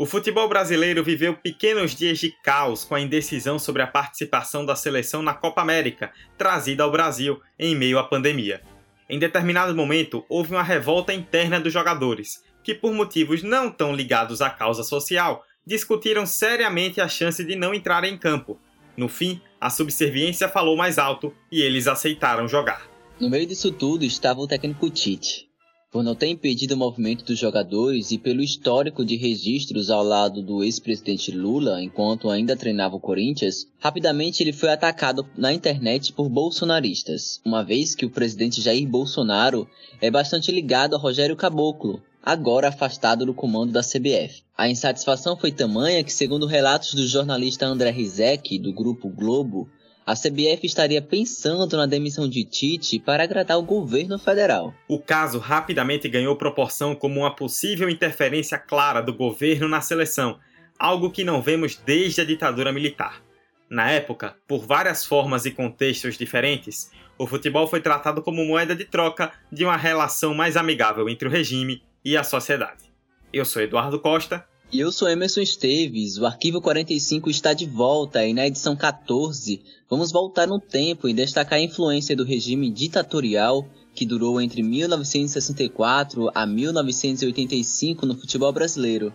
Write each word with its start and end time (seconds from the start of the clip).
O 0.00 0.06
futebol 0.06 0.48
brasileiro 0.48 1.04
viveu 1.04 1.34
pequenos 1.34 1.94
dias 1.94 2.18
de 2.18 2.30
caos 2.42 2.86
com 2.86 2.94
a 2.94 3.00
indecisão 3.02 3.58
sobre 3.58 3.82
a 3.82 3.86
participação 3.86 4.64
da 4.64 4.74
seleção 4.74 5.22
na 5.22 5.34
Copa 5.34 5.60
América, 5.60 6.10
trazida 6.38 6.82
ao 6.82 6.90
Brasil 6.90 7.38
em 7.58 7.76
meio 7.76 7.98
à 7.98 8.04
pandemia. 8.04 8.62
Em 9.10 9.18
determinado 9.18 9.76
momento, 9.76 10.24
houve 10.26 10.52
uma 10.52 10.62
revolta 10.62 11.12
interna 11.12 11.60
dos 11.60 11.70
jogadores, 11.70 12.42
que, 12.64 12.74
por 12.74 12.94
motivos 12.94 13.42
não 13.42 13.70
tão 13.70 13.94
ligados 13.94 14.40
à 14.40 14.48
causa 14.48 14.82
social, 14.82 15.44
discutiram 15.66 16.24
seriamente 16.24 16.98
a 16.98 17.06
chance 17.06 17.44
de 17.44 17.54
não 17.54 17.74
entrar 17.74 18.02
em 18.02 18.16
campo. 18.16 18.58
No 18.96 19.06
fim, 19.06 19.38
a 19.60 19.68
subserviência 19.68 20.48
falou 20.48 20.78
mais 20.78 20.96
alto 20.96 21.30
e 21.52 21.60
eles 21.60 21.86
aceitaram 21.86 22.48
jogar. 22.48 22.88
No 23.20 23.28
meio 23.28 23.46
disso 23.46 23.70
tudo 23.70 24.02
estava 24.02 24.40
o 24.40 24.48
técnico 24.48 24.88
Tite, 24.88 25.49
por 25.90 26.04
não 26.04 26.14
ter 26.14 26.28
impedido 26.28 26.74
o 26.74 26.78
movimento 26.78 27.24
dos 27.24 27.36
jogadores 27.36 28.12
e 28.12 28.18
pelo 28.18 28.42
histórico 28.42 29.04
de 29.04 29.16
registros 29.16 29.90
ao 29.90 30.04
lado 30.04 30.40
do 30.40 30.62
ex-presidente 30.62 31.32
Lula 31.32 31.82
enquanto 31.82 32.30
ainda 32.30 32.56
treinava 32.56 32.94
o 32.94 33.00
Corinthians, 33.00 33.66
rapidamente 33.78 34.40
ele 34.40 34.52
foi 34.52 34.70
atacado 34.70 35.26
na 35.36 35.52
internet 35.52 36.12
por 36.12 36.28
bolsonaristas, 36.28 37.40
uma 37.44 37.64
vez 37.64 37.96
que 37.96 38.06
o 38.06 38.10
presidente 38.10 38.60
Jair 38.60 38.86
Bolsonaro 38.86 39.68
é 40.00 40.10
bastante 40.10 40.52
ligado 40.52 40.94
a 40.94 40.98
Rogério 40.98 41.34
Caboclo, 41.34 42.00
agora 42.22 42.68
afastado 42.68 43.26
do 43.26 43.34
comando 43.34 43.72
da 43.72 43.82
CBF. 43.82 44.42
A 44.56 44.68
insatisfação 44.68 45.36
foi 45.36 45.50
tamanha 45.50 46.04
que, 46.04 46.12
segundo 46.12 46.46
relatos 46.46 46.94
do 46.94 47.06
jornalista 47.06 47.66
André 47.66 47.90
Rizek, 47.90 48.58
do 48.58 48.72
Grupo 48.72 49.08
Globo, 49.08 49.68
a 50.06 50.14
CBF 50.14 50.64
estaria 50.64 51.00
pensando 51.00 51.76
na 51.76 51.86
demissão 51.86 52.28
de 52.28 52.44
Tite 52.44 52.98
para 52.98 53.22
agradar 53.22 53.58
o 53.58 53.62
governo 53.62 54.18
federal. 54.18 54.74
O 54.88 54.98
caso 54.98 55.38
rapidamente 55.38 56.08
ganhou 56.08 56.36
proporção 56.36 56.94
como 56.94 57.20
uma 57.20 57.34
possível 57.34 57.88
interferência 57.88 58.58
clara 58.58 59.00
do 59.00 59.14
governo 59.14 59.68
na 59.68 59.80
seleção, 59.80 60.38
algo 60.78 61.10
que 61.10 61.24
não 61.24 61.42
vemos 61.42 61.76
desde 61.76 62.20
a 62.20 62.24
ditadura 62.24 62.72
militar. 62.72 63.22
Na 63.68 63.90
época, 63.90 64.36
por 64.48 64.66
várias 64.66 65.06
formas 65.06 65.46
e 65.46 65.50
contextos 65.52 66.18
diferentes, 66.18 66.90
o 67.16 67.26
futebol 67.26 67.68
foi 67.68 67.80
tratado 67.80 68.22
como 68.22 68.44
moeda 68.44 68.74
de 68.74 68.84
troca 68.84 69.30
de 69.52 69.64
uma 69.64 69.76
relação 69.76 70.34
mais 70.34 70.56
amigável 70.56 71.08
entre 71.08 71.28
o 71.28 71.30
regime 71.30 71.82
e 72.04 72.16
a 72.16 72.24
sociedade. 72.24 72.90
Eu 73.32 73.44
sou 73.44 73.62
Eduardo 73.62 74.00
Costa. 74.00 74.44
E 74.72 74.78
eu 74.78 74.92
sou 74.92 75.08
Emerson 75.08 75.40
Esteves. 75.40 76.16
O 76.16 76.26
Arquivo 76.26 76.60
45 76.60 77.28
está 77.28 77.52
de 77.52 77.66
volta 77.66 78.24
e 78.24 78.32
na 78.32 78.46
edição 78.46 78.76
14 78.76 79.60
vamos 79.88 80.12
voltar 80.12 80.46
no 80.46 80.60
tempo 80.60 81.08
e 81.08 81.12
destacar 81.12 81.58
a 81.58 81.62
influência 81.62 82.14
do 82.14 82.22
regime 82.22 82.70
ditatorial 82.70 83.66
que 83.92 84.06
durou 84.06 84.40
entre 84.40 84.62
1964 84.62 86.30
a 86.32 86.46
1985 86.46 88.06
no 88.06 88.16
futebol 88.16 88.52
brasileiro. 88.52 89.12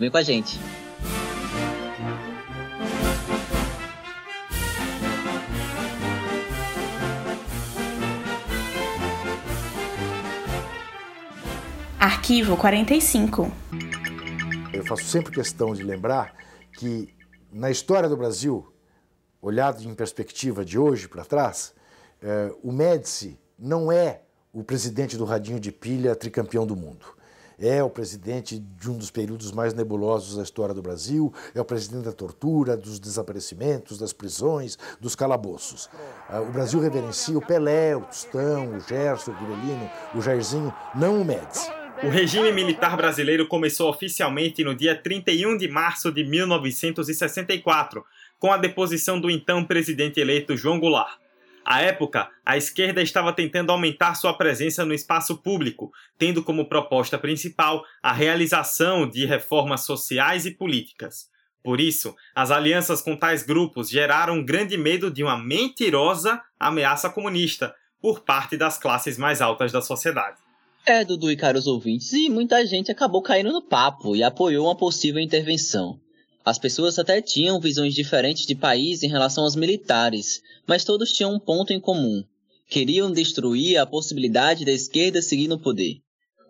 Vem 0.00 0.10
com 0.10 0.16
a 0.16 0.22
gente! 0.22 0.58
Arquivo 12.00 12.56
45 12.56 13.52
Eu 13.72 13.87
faço 14.88 15.04
sempre 15.04 15.30
questão 15.30 15.74
de 15.74 15.82
lembrar 15.82 16.34
que 16.72 17.14
na 17.52 17.70
história 17.70 18.08
do 18.08 18.16
Brasil, 18.16 18.66
olhado 19.42 19.82
em 19.82 19.94
perspectiva 19.94 20.64
de 20.64 20.78
hoje 20.78 21.06
para 21.06 21.26
trás, 21.26 21.74
eh, 22.22 22.50
o 22.62 22.72
Médici 22.72 23.38
não 23.58 23.92
é 23.92 24.22
o 24.50 24.64
presidente 24.64 25.14
do 25.14 25.26
Radinho 25.26 25.60
de 25.60 25.70
Pilha 25.70 26.16
tricampeão 26.16 26.66
do 26.66 26.74
mundo. 26.74 27.04
É 27.58 27.82
o 27.82 27.90
presidente 27.90 28.58
de 28.58 28.90
um 28.90 28.96
dos 28.96 29.10
períodos 29.10 29.52
mais 29.52 29.74
nebulosos 29.74 30.36
da 30.36 30.42
história 30.42 30.74
do 30.74 30.80
Brasil, 30.80 31.34
é 31.54 31.60
o 31.60 31.64
presidente 31.66 32.04
da 32.04 32.12
tortura, 32.12 32.74
dos 32.74 32.98
desaparecimentos, 32.98 33.98
das 33.98 34.14
prisões, 34.14 34.78
dos 34.98 35.14
calabouços. 35.14 35.90
Ah, 36.30 36.40
o 36.40 36.50
Brasil 36.50 36.80
reverencia 36.80 37.36
o 37.36 37.44
Pelé, 37.44 37.94
o 37.94 38.00
Tostão, 38.00 38.74
o 38.74 38.80
Gerson, 38.80 39.32
o 39.32 39.34
Guilherme, 39.34 39.90
o 40.14 40.22
Jairzinho, 40.22 40.72
não 40.94 41.20
o 41.20 41.24
Médici. 41.24 41.77
O 42.02 42.08
regime 42.08 42.52
militar 42.52 42.96
brasileiro 42.96 43.46
começou 43.46 43.90
oficialmente 43.90 44.62
no 44.62 44.74
dia 44.74 44.94
31 44.94 45.56
de 45.56 45.68
março 45.68 46.12
de 46.12 46.22
1964, 46.22 48.04
com 48.38 48.52
a 48.52 48.56
deposição 48.56 49.20
do 49.20 49.28
então 49.30 49.64
presidente 49.64 50.20
eleito 50.20 50.56
João 50.56 50.78
Goulart. 50.78 51.18
À 51.64 51.82
época, 51.82 52.30
a 52.46 52.56
esquerda 52.56 53.02
estava 53.02 53.32
tentando 53.32 53.72
aumentar 53.72 54.14
sua 54.14 54.32
presença 54.32 54.84
no 54.84 54.94
espaço 54.94 55.36
público, 55.38 55.92
tendo 56.16 56.42
como 56.42 56.68
proposta 56.68 57.18
principal 57.18 57.84
a 58.02 58.12
realização 58.12 59.08
de 59.08 59.26
reformas 59.26 59.82
sociais 59.82 60.46
e 60.46 60.52
políticas. 60.52 61.28
Por 61.62 61.80
isso, 61.80 62.14
as 62.34 62.50
alianças 62.50 63.02
com 63.02 63.16
tais 63.16 63.42
grupos 63.42 63.90
geraram 63.90 64.34
um 64.34 64.44
grande 64.44 64.78
medo 64.78 65.10
de 65.10 65.22
uma 65.22 65.36
mentirosa 65.36 66.40
ameaça 66.58 67.10
comunista 67.10 67.74
por 68.00 68.20
parte 68.20 68.56
das 68.56 68.78
classes 68.78 69.18
mais 69.18 69.42
altas 69.42 69.72
da 69.72 69.82
sociedade. 69.82 70.47
É, 70.86 71.04
Dudu 71.04 71.30
e 71.30 71.36
caros 71.36 71.66
ouvintes, 71.66 72.12
e 72.12 72.30
muita 72.30 72.64
gente 72.66 72.90
acabou 72.90 73.20
caindo 73.20 73.52
no 73.52 73.62
papo 73.62 74.16
e 74.16 74.22
apoiou 74.22 74.66
uma 74.66 74.76
possível 74.76 75.20
intervenção. 75.20 76.00
As 76.44 76.58
pessoas 76.58 76.98
até 76.98 77.20
tinham 77.20 77.60
visões 77.60 77.94
diferentes 77.94 78.46
de 78.46 78.54
país 78.54 79.02
em 79.02 79.08
relação 79.08 79.44
aos 79.44 79.54
militares, 79.54 80.42
mas 80.66 80.84
todos 80.84 81.12
tinham 81.12 81.34
um 81.34 81.38
ponto 81.38 81.72
em 81.72 81.80
comum. 81.80 82.24
Queriam 82.68 83.12
destruir 83.12 83.76
a 83.76 83.84
possibilidade 83.84 84.64
da 84.64 84.72
esquerda 84.72 85.20
seguir 85.20 85.46
no 85.46 85.58
poder. 85.58 86.00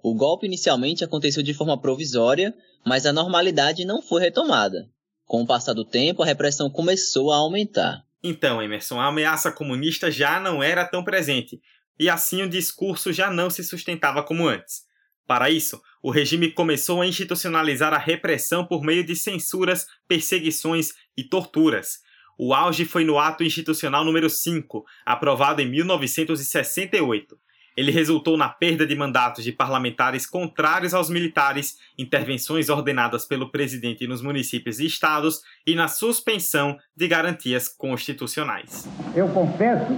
O 0.02 0.14
golpe 0.14 0.46
inicialmente 0.46 1.02
aconteceu 1.02 1.42
de 1.42 1.52
forma 1.52 1.76
provisória, 1.76 2.54
mas 2.86 3.06
a 3.06 3.12
normalidade 3.12 3.84
não 3.84 4.00
foi 4.00 4.20
retomada. 4.20 4.88
Com 5.26 5.42
o 5.42 5.46
passar 5.46 5.74
do 5.74 5.84
tempo, 5.84 6.22
a 6.22 6.26
repressão 6.26 6.70
começou 6.70 7.32
a 7.32 7.36
aumentar. 7.36 8.04
Então, 8.22 8.62
Emerson, 8.62 9.00
a 9.00 9.06
ameaça 9.06 9.52
comunista 9.52 10.10
já 10.10 10.40
não 10.40 10.62
era 10.62 10.84
tão 10.84 11.04
presente, 11.04 11.60
e 11.98 12.08
assim 12.08 12.42
o 12.42 12.48
discurso 12.48 13.12
já 13.12 13.30
não 13.30 13.50
se 13.50 13.64
sustentava 13.64 14.22
como 14.22 14.46
antes. 14.46 14.86
Para 15.26 15.50
isso, 15.50 15.82
o 16.02 16.10
regime 16.10 16.50
começou 16.50 17.02
a 17.02 17.06
institucionalizar 17.06 17.92
a 17.92 17.98
repressão 17.98 18.64
por 18.64 18.82
meio 18.82 19.04
de 19.04 19.14
censuras, 19.14 19.86
perseguições 20.08 20.94
e 21.16 21.22
torturas. 21.22 21.98
O 22.38 22.54
auge 22.54 22.84
foi 22.84 23.04
no 23.04 23.18
Ato 23.18 23.44
Institucional 23.44 24.04
número 24.04 24.30
5, 24.30 24.86
aprovado 25.04 25.60
em 25.60 25.68
1968. 25.68 27.38
Ele 27.76 27.90
resultou 27.92 28.36
na 28.36 28.48
perda 28.48 28.86
de 28.86 28.96
mandatos 28.96 29.44
de 29.44 29.52
parlamentares 29.52 30.26
contrários 30.26 30.94
aos 30.94 31.10
militares, 31.10 31.76
intervenções 31.96 32.68
ordenadas 32.68 33.26
pelo 33.26 33.50
presidente 33.50 34.06
nos 34.06 34.22
municípios 34.22 34.80
e 34.80 34.86
estados 34.86 35.42
e 35.66 35.74
na 35.74 35.88
suspensão 35.88 36.78
de 36.96 37.06
garantias 37.06 37.68
constitucionais. 37.68 38.88
Eu 39.14 39.28
confesso 39.28 39.92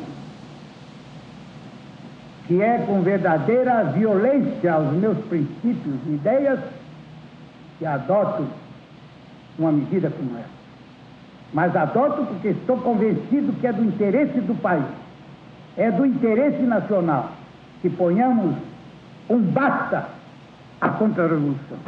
que 2.51 2.61
é 2.61 2.79
com 2.79 3.01
verdadeira 3.01 3.85
violência 3.93 4.73
aos 4.73 4.93
meus 4.95 5.17
princípios 5.27 5.95
e 6.05 6.15
ideias 6.15 6.59
que 7.79 7.87
adoto 7.87 8.45
uma 9.57 9.71
medida 9.71 10.11
como 10.11 10.37
essa. 10.37 10.49
Mas 11.53 11.77
adoto 11.77 12.27
porque 12.27 12.49
estou 12.49 12.79
convencido 12.79 13.53
que 13.53 13.69
é 13.69 13.73
do 13.73 13.85
interesse 13.85 14.41
do 14.41 14.61
país, 14.61 14.85
é 15.77 15.93
do 15.93 16.05
interesse 16.05 16.61
nacional 16.63 17.31
que 17.81 17.89
ponhamos 17.89 18.57
um 19.29 19.39
basta 19.39 20.09
à 20.81 20.89
contra-revolução. 20.89 21.79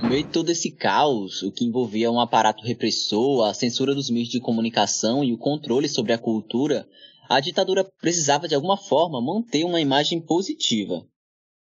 No 0.00 0.08
meio 0.08 0.22
de 0.22 0.30
todo 0.30 0.48
esse 0.48 0.70
caos, 0.70 1.42
o 1.42 1.52
que 1.52 1.66
envolvia 1.66 2.10
um 2.10 2.18
aparato 2.18 2.64
repressor, 2.64 3.46
a 3.46 3.52
censura 3.52 3.94
dos 3.94 4.08
meios 4.08 4.30
de 4.30 4.40
comunicação 4.40 5.22
e 5.22 5.34
o 5.34 5.38
controle 5.38 5.86
sobre 5.86 6.14
a 6.14 6.18
cultura, 6.18 6.86
a 7.28 7.40
ditadura 7.40 7.84
precisava 8.00 8.48
de 8.48 8.54
alguma 8.54 8.76
forma 8.76 9.20
manter 9.20 9.64
uma 9.64 9.80
imagem 9.80 10.20
positiva. 10.20 11.06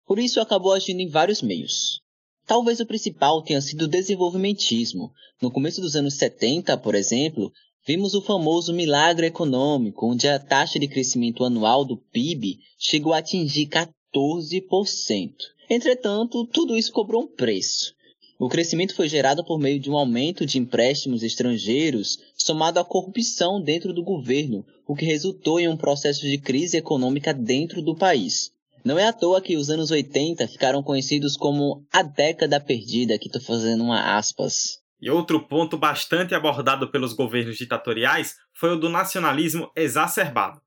Por 0.05 0.19
isso 0.19 0.41
acabou 0.41 0.73
agindo 0.73 0.99
em 0.99 1.07
vários 1.07 1.41
meios. 1.41 2.01
Talvez 2.45 2.79
o 2.79 2.85
principal 2.85 3.41
tenha 3.41 3.61
sido 3.61 3.83
o 3.83 3.87
desenvolvimentismo. 3.87 5.11
No 5.41 5.51
começo 5.51 5.79
dos 5.79 5.95
anos 5.95 6.15
70, 6.15 6.77
por 6.77 6.95
exemplo, 6.95 7.51
vimos 7.87 8.13
o 8.13 8.21
famoso 8.21 8.73
milagre 8.73 9.27
econômico, 9.27 10.05
onde 10.05 10.27
a 10.27 10.39
taxa 10.39 10.77
de 10.77 10.87
crescimento 10.87 11.45
anual 11.45 11.85
do 11.85 11.97
PIB 11.97 12.59
chegou 12.77 13.13
a 13.13 13.19
atingir 13.19 13.67
14%. 13.67 15.33
Entretanto, 15.69 16.45
tudo 16.47 16.75
isso 16.75 16.91
cobrou 16.91 17.23
um 17.23 17.27
preço. 17.27 17.93
O 18.37 18.49
crescimento 18.49 18.95
foi 18.95 19.07
gerado 19.07 19.45
por 19.45 19.59
meio 19.59 19.79
de 19.79 19.89
um 19.89 19.95
aumento 19.95 20.47
de 20.47 20.57
empréstimos 20.57 21.21
estrangeiros, 21.21 22.17
somado 22.35 22.79
à 22.79 22.83
corrupção 22.83 23.61
dentro 23.61 23.93
do 23.93 24.03
governo, 24.03 24.65
o 24.91 24.95
que 24.95 25.05
resultou 25.05 25.57
em 25.57 25.69
um 25.69 25.77
processo 25.77 26.23
de 26.23 26.37
crise 26.37 26.75
econômica 26.75 27.33
dentro 27.33 27.81
do 27.81 27.95
país. 27.95 28.51
Não 28.83 28.99
é 28.99 29.07
à 29.07 29.13
toa 29.13 29.41
que 29.41 29.55
os 29.55 29.69
anos 29.69 29.89
80 29.89 30.45
ficaram 30.49 30.83
conhecidos 30.83 31.37
como 31.37 31.85
a 31.93 32.03
década 32.03 32.59
perdida, 32.59 33.17
que 33.17 33.27
estou 33.27 33.41
fazendo 33.41 33.85
uma 33.85 34.17
aspas. 34.17 34.81
E 35.01 35.09
outro 35.09 35.47
ponto 35.47 35.77
bastante 35.77 36.35
abordado 36.35 36.89
pelos 36.89 37.13
governos 37.13 37.55
ditatoriais 37.55 38.35
foi 38.53 38.71
o 38.71 38.75
do 38.75 38.89
nacionalismo 38.89 39.71
exacerbado. 39.77 40.59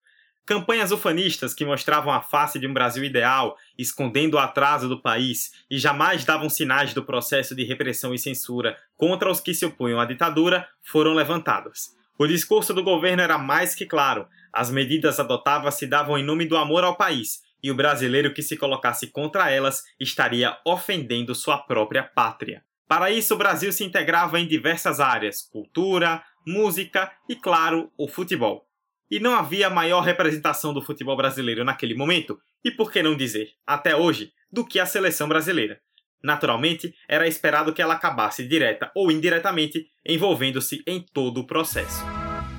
Campanhas 0.47 0.91
ufanistas 0.91 1.53
que 1.53 1.67
mostravam 1.67 2.11
a 2.11 2.23
face 2.23 2.59
de 2.59 2.67
um 2.67 2.73
Brasil 2.73 3.05
ideal, 3.05 3.59
escondendo 3.77 4.35
o 4.35 4.39
atraso 4.39 4.89
do 4.89 5.03
país 5.03 5.51
e 5.71 5.79
jamais 5.79 6.25
davam 6.25 6.49
sinais 6.49 6.95
do 6.95 7.05
processo 7.05 7.55
de 7.55 7.63
repressão 7.63 8.15
e 8.15 8.19
censura 8.19 8.75
contra 8.97 9.31
os 9.31 9.41
que 9.41 9.53
se 9.53 9.67
opunham 9.67 10.01
à 10.01 10.07
ditadura, 10.07 10.67
foram 10.83 11.13
levantadas. 11.13 11.93
O 12.19 12.27
discurso 12.27 12.73
do 12.73 12.83
governo 12.83 13.23
era 13.23 13.39
mais 13.39 13.75
que 13.75 13.87
claro: 13.87 14.27
as 14.53 14.71
medidas 14.71 15.19
adotadas 15.19 15.75
se 15.75 15.87
davam 15.87 16.19
em 16.19 16.25
nome 16.25 16.47
do 16.47 16.57
amor 16.57 16.85
ao 16.85 16.97
país, 16.97 17.43
e 17.63 17.71
o 17.71 17.75
brasileiro 17.75 18.33
que 18.33 18.43
se 18.43 18.57
colocasse 18.57 19.09
contra 19.09 19.51
elas 19.51 19.83
estaria 19.99 20.57
ofendendo 20.65 21.35
sua 21.35 21.59
própria 21.59 22.03
pátria. 22.03 22.63
Para 22.87 23.11
isso, 23.11 23.35
o 23.35 23.39
Brasil 23.39 23.73
se 23.73 23.85
integrava 23.85 24.39
em 24.39 24.47
diversas 24.47 25.01
áreas: 25.01 25.43
cultura, 25.43 26.23
música 26.47 27.11
e, 27.29 27.35
claro, 27.35 27.91
o 27.97 28.07
futebol 28.07 28.67
e 29.11 29.21
não 29.21 29.35
havia 29.35 29.71
maior 29.71 30.01
representação 30.01 30.73
do 30.73 30.83
futebol 30.83 31.17
brasileiro 31.17 31.65
naquele 31.65 31.95
momento, 31.95 32.41
e 32.65 32.71
por 32.71 32.91
que 32.91 33.03
não 33.03 33.17
dizer, 33.17 33.51
até 33.67 33.95
hoje, 33.95 34.33
do 34.51 34.67
que 34.67 34.81
a 34.81 34.87
seleção 34.87 35.29
brasileira. 35.29 35.81
Naturalmente, 36.25 36.95
era 37.07 37.29
esperado 37.29 37.75
que 37.75 37.83
ela 37.83 37.93
acabasse 37.93 38.49
direta 38.49 38.91
ou 38.95 39.13
indiretamente 39.13 39.89
envolvendo-se 40.09 40.83
em 40.87 41.05
todo 41.13 41.43
o 41.43 41.47
processo. 41.47 42.03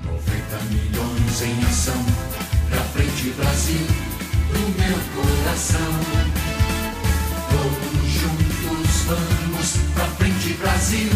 90 0.04 0.22
milhões 0.70 1.42
em 1.42 1.64
ação, 1.64 2.00
pra 2.70 2.80
frente 2.94 3.30
Brasil, 3.30 3.86
meu 4.78 4.98
coração. 5.16 5.80
Todos 7.50 8.08
juntos 8.08 9.02
vamos, 9.08 9.76
pra 9.94 10.06
frente 10.14 10.54
Brasil, 10.60 11.10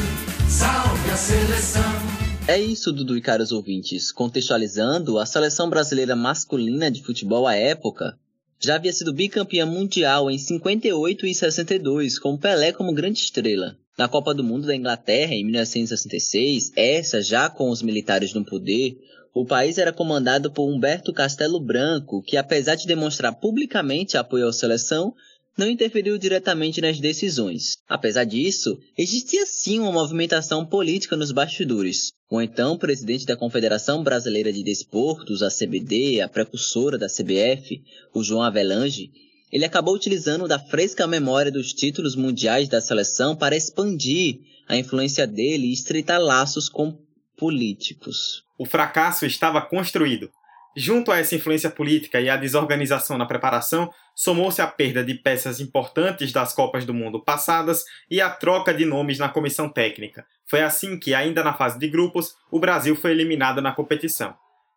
salve 0.48 1.10
a 1.12 1.16
seleção. 1.16 2.30
É 2.48 2.58
isso, 2.58 2.92
Dudu 2.92 3.16
e 3.16 3.20
caros 3.20 3.52
ouvintes. 3.52 4.10
Contextualizando, 4.10 5.20
a 5.20 5.24
seleção 5.24 5.70
brasileira 5.70 6.16
masculina 6.16 6.90
de 6.90 7.00
futebol 7.00 7.46
à 7.46 7.54
época 7.54 8.18
já 8.62 8.74
havia 8.74 8.92
sido 8.92 9.14
bicampeã 9.14 9.64
mundial 9.64 10.30
em 10.30 10.36
58 10.36 11.26
e 11.26 11.34
62, 11.34 12.18
com 12.18 12.36
Pelé 12.36 12.72
como 12.72 12.92
grande 12.92 13.20
estrela. 13.20 13.76
Na 13.96 14.06
Copa 14.06 14.34
do 14.34 14.44
Mundo 14.44 14.66
da 14.66 14.76
Inglaterra, 14.76 15.34
em 15.34 15.44
1966, 15.44 16.72
essa 16.76 17.22
já 17.22 17.48
com 17.48 17.70
os 17.70 17.82
militares 17.82 18.34
no 18.34 18.44
poder, 18.44 18.98
o 19.32 19.46
país 19.46 19.78
era 19.78 19.92
comandado 19.92 20.50
por 20.50 20.68
Humberto 20.68 21.12
Castelo 21.12 21.60
Branco, 21.60 22.22
que 22.22 22.36
apesar 22.36 22.74
de 22.74 22.86
demonstrar 22.86 23.34
publicamente 23.34 24.16
apoio 24.16 24.48
à 24.48 24.52
seleção, 24.52 25.14
não 25.56 25.68
interferiu 25.68 26.18
diretamente 26.18 26.80
nas 26.80 26.98
decisões. 26.98 27.76
Apesar 27.88 28.24
disso, 28.24 28.78
existia 28.96 29.46
sim 29.46 29.78
uma 29.78 29.92
movimentação 29.92 30.66
política 30.66 31.16
nos 31.16 31.32
bastidores. 31.32 32.12
O 32.32 32.40
então 32.40 32.78
presidente 32.78 33.26
da 33.26 33.36
Confederação 33.36 34.04
Brasileira 34.04 34.52
de 34.52 34.62
Desportos, 34.62 35.42
a 35.42 35.48
CBD, 35.48 36.20
a 36.20 36.28
precursora 36.28 36.96
da 36.96 37.08
CBF, 37.08 37.82
o 38.14 38.22
João 38.22 38.44
Avelange, 38.44 39.10
ele 39.50 39.64
acabou 39.64 39.96
utilizando 39.96 40.46
da 40.46 40.56
fresca 40.56 41.08
memória 41.08 41.50
dos 41.50 41.72
títulos 41.72 42.14
mundiais 42.14 42.68
da 42.68 42.80
seleção 42.80 43.34
para 43.34 43.56
expandir 43.56 44.42
a 44.68 44.76
influência 44.76 45.26
dele 45.26 45.66
e 45.66 45.72
estreitar 45.72 46.20
laços 46.20 46.68
com 46.68 46.96
políticos. 47.36 48.44
O 48.56 48.64
fracasso 48.64 49.26
estava 49.26 49.60
construído. 49.60 50.30
Junto 50.76 51.10
a 51.10 51.18
essa 51.18 51.34
influência 51.34 51.68
política 51.68 52.20
e 52.20 52.30
à 52.30 52.36
desorganização 52.36 53.18
na 53.18 53.26
preparação, 53.26 53.92
somou-se 54.14 54.62
a 54.62 54.66
perda 54.66 55.02
de 55.02 55.14
peças 55.14 55.60
importantes 55.60 56.32
das 56.32 56.52
Copas 56.52 56.84
do 56.84 56.94
Mundo 56.94 57.20
passadas 57.20 57.84
e 58.08 58.20
a 58.20 58.30
troca 58.30 58.72
de 58.72 58.84
nomes 58.84 59.18
na 59.18 59.28
comissão 59.28 59.68
técnica. 59.68 60.24
Foi 60.46 60.62
assim 60.62 60.98
que, 60.98 61.12
ainda 61.12 61.42
na 61.42 61.52
fase 61.52 61.78
de 61.78 61.88
grupos, 61.88 62.36
o 62.50 62.60
Brasil 62.60 62.94
foi 62.94 63.10
eliminado 63.10 63.60
na 63.60 63.72
competição. 63.72 64.34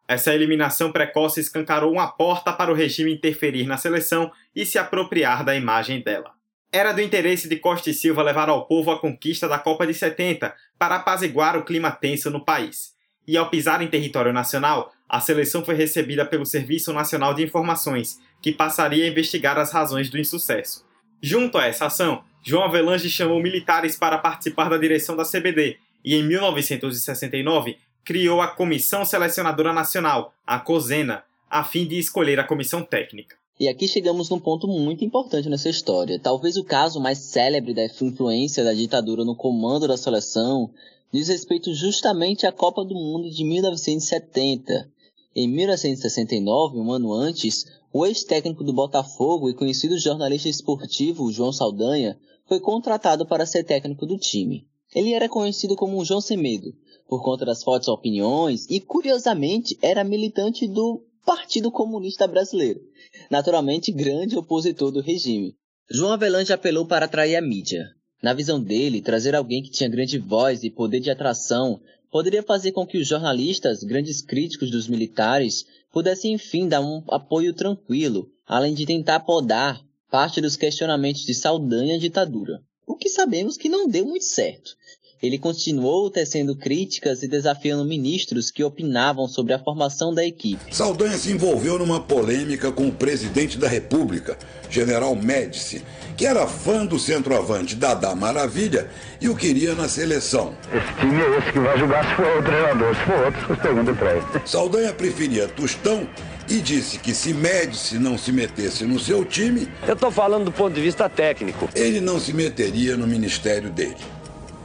Essa 0.08 0.34
eliminação 0.34 0.92
precoce 0.92 1.40
escancarou 1.40 1.94
uma 1.94 2.08
porta 2.08 2.52
para 2.52 2.72
o 2.72 2.76
regime 2.76 3.14
interferir 3.14 3.66
na 3.66 3.78
seleção 3.78 4.32
e 4.56 4.66
se 4.66 4.78
apropriar 4.78 5.46
da 5.46 5.56
imagem 5.56 6.02
dela. 6.02 6.32
Era 6.72 6.92
do 6.92 7.02
interesse 7.02 7.48
de 7.48 7.58
Costa 7.58 7.92
e 7.92 7.94
Silva 7.94 8.24
levar 8.24 8.50
ao 8.50 8.66
povo 8.66 8.90
a 8.90 9.00
conquista 9.00 9.48
da 9.48 9.60
Copa 9.60 9.86
de 9.86 9.94
70 9.94 10.54
para 10.78 10.96
apaziguar 10.96 11.56
o 11.56 11.64
clima 11.64 11.92
tenso 11.92 12.32
no 12.32 12.44
país. 12.44 12.94
E 13.28 13.38
ao 13.38 13.50
pisar 13.50 13.82
em 13.82 13.88
território 13.88 14.34
nacional, 14.34 14.92
a 15.08 15.20
seleção 15.20 15.64
foi 15.64 15.76
recebida 15.76 16.26
pelo 16.26 16.46
Serviço 16.46 16.92
Nacional 16.92 17.34
de 17.34 17.44
Informações, 17.44 18.20
que 18.42 18.52
passaria 18.52 19.06
a 19.06 19.08
investigar 19.08 19.58
as 19.58 19.72
razões 19.72 20.10
do 20.10 20.18
insucesso. 20.18 20.86
Junto 21.22 21.58
a 21.58 21.66
essa 21.66 21.86
ação, 21.86 22.24
João 22.44 22.66
Avelange 22.66 23.10
chamou 23.10 23.42
militares 23.42 23.96
para 23.96 24.18
participar 24.18 24.70
da 24.70 24.78
direção 24.78 25.16
da 25.16 25.24
CBD 25.24 25.78
e, 26.04 26.16
em 26.16 26.24
1969, 26.24 27.78
criou 28.04 28.42
a 28.42 28.48
Comissão 28.48 29.06
Selecionadora 29.06 29.72
Nacional, 29.72 30.34
a 30.46 30.60
COSENA, 30.60 31.24
a 31.50 31.64
fim 31.64 31.88
de 31.88 31.98
escolher 31.98 32.40
a 32.40 32.44
comissão 32.44 32.84
técnica. 32.84 33.38
E 33.60 33.68
aqui 33.68 33.88
chegamos 33.88 34.30
num 34.30 34.40
ponto 34.40 34.68
muito 34.68 35.06
importante 35.06 35.48
nessa 35.48 35.70
história. 35.70 36.20
Talvez 36.20 36.58
o 36.58 36.64
caso 36.64 37.00
mais 37.00 37.20
célebre 37.20 37.74
da 37.74 37.86
influência 37.86 38.64
da 38.64 38.74
ditadura 38.74 39.24
no 39.24 39.36
comando 39.36 39.88
da 39.88 39.96
seleção 39.96 40.72
diz 41.14 41.28
respeito 41.28 41.74
justamente 41.74 42.48
à 42.48 42.52
Copa 42.52 42.84
do 42.84 42.96
Mundo 42.96 43.30
de 43.30 43.44
1970, 43.44 44.92
em 45.36 45.48
1969, 45.48 46.78
um 46.78 46.92
ano 46.92 47.14
antes, 47.14 47.66
o 47.92 48.06
ex-técnico 48.06 48.64
do 48.64 48.74
Botafogo 48.74 49.50
e 49.50 49.54
conhecido 49.54 49.98
jornalista 49.98 50.50
esportivo 50.50 51.32
João 51.32 51.52
Saldanha 51.52 52.20
foi 52.48 52.60
contratado 52.60 53.26
para 53.26 53.46
ser 53.46 53.64
técnico 53.64 54.06
do 54.06 54.18
time. 54.18 54.68
Ele 54.94 55.14
era 55.14 55.30
conhecido 55.30 55.76
como 55.76 56.04
João 56.06 56.22
Semedo, 56.22 56.74
por 57.08 57.24
conta 57.24 57.46
das 57.46 57.64
fortes 57.64 57.88
opiniões 57.88 58.68
e, 58.70 58.80
curiosamente, 58.80 59.78
era 59.82 60.04
militante 60.04 60.68
do 60.68 61.04
Partido 61.26 61.72
Comunista 61.72 62.28
Brasileiro, 62.28 62.82
naturalmente 63.30 63.92
grande 63.92 64.38
opositor 64.38 64.92
do 64.92 65.02
regime. 65.02 65.56
João 65.90 66.14
Avelange 66.14 66.54
apelou 66.54 66.86
para 66.86 67.06
atrair 67.06 67.36
a 67.36 67.42
mídia. 67.42 67.88
Na 68.24 68.34
visão 68.34 68.58
dele, 68.58 69.02
trazer 69.02 69.36
alguém 69.36 69.62
que 69.62 69.70
tinha 69.70 69.90
grande 69.90 70.18
voz 70.18 70.64
e 70.64 70.70
poder 70.70 71.02
de 71.02 71.12
atração 71.12 71.82
poderia 72.10 72.42
fazer 72.42 72.72
com 72.72 72.88
que 72.88 72.98
os 72.98 73.06
jornalistas, 73.06 73.84
grandes 73.84 74.22
críticos 74.22 74.72
dos 74.72 74.88
militares, 74.88 75.66
pudessem 75.92 76.32
enfim 76.32 76.70
dar 76.70 76.80
um 76.80 77.04
apoio 77.10 77.54
tranquilo, 77.54 78.32
além 78.48 78.74
de 78.74 78.86
tentar 78.86 79.20
podar 79.20 79.84
parte 80.10 80.40
dos 80.40 80.56
questionamentos 80.56 81.26
de 81.26 81.34
Saldanha 81.34 81.96
à 81.96 82.00
ditadura. 82.00 82.64
O 82.88 82.96
que 82.96 83.10
sabemos 83.10 83.58
que 83.58 83.68
não 83.68 83.90
deu 83.90 84.06
muito 84.06 84.24
certo. 84.24 84.78
Ele 85.24 85.38
continuou 85.38 86.10
tecendo 86.10 86.54
críticas 86.54 87.24
e 87.24 87.30
desafiando 87.30 87.86
ministros 87.86 88.52
que 88.52 88.62
opinavam 88.62 89.26
sobre 89.26 89.54
a 89.54 89.60
formação 89.60 90.14
da 90.14 90.26
equipe. 90.26 90.76
Saldanha 90.76 91.18
se 91.18 91.32
envolveu 91.32 91.80
numa 91.80 92.02
polêmica 92.02 92.74
com 92.74 92.90
o 92.90 92.92
presidente 92.92 93.58
da 93.58 93.70
República, 93.70 94.38
general 94.70 95.16
Médici, 95.16 95.82
que 96.18 96.26
era 96.26 96.46
fã 96.46 96.86
do 96.86 97.00
centroavante 97.00 97.74
Dadá 97.74 98.14
Maravilha 98.14 98.90
e 99.22 99.30
o 99.30 99.36
queria 99.36 99.74
na 99.74 99.88
seleção. 99.88 100.54
Esse 100.74 101.00
time 101.00 101.22
é 101.22 101.38
esse 101.38 101.54
que 101.54 101.60
vai 101.60 101.80
jogar 101.80 102.04
se 102.04 102.16
for 102.18 102.40
o 102.40 102.44
treinador, 102.44 102.94
se 102.94 103.02
for 103.04 103.26
outro, 103.26 103.48
vocês 103.48 103.60
perguntam 103.60 103.96
pra 103.96 104.16
ele. 104.18 104.26
Saldanha 104.46 104.94
preferia 104.94 105.48
Tostão 105.48 106.06
e 106.50 106.60
disse 106.60 107.00
que 107.00 107.14
se 107.14 107.34
Médici 107.34 107.98
não 107.98 108.18
se 108.18 108.34
metesse 108.34 108.84
no 108.84 109.00
seu 109.00 109.24
time... 109.24 109.70
Eu 109.88 109.96
tô 109.96 110.12
falando 110.12 110.44
do 110.44 110.52
ponto 110.52 110.74
de 110.74 110.82
vista 110.82 111.08
técnico. 111.08 111.70
Ele 111.74 112.02
não 112.02 112.20
se 112.20 112.34
meteria 112.34 112.98
no 112.98 113.08
ministério 113.08 113.70
dele. 113.70 113.96